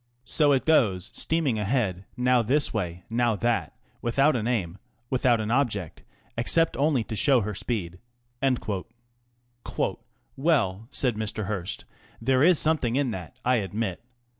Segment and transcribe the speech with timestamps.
[0.25, 4.79] So it goes steaming ahead, now this way, now that, with out an aim,
[5.11, 6.01] without an object,
[6.35, 7.99] except only to show her speed.""
[10.35, 11.45] Well," said Mr.
[11.45, 11.85] Hearst,"
[12.19, 14.01] there is something in that, I admit.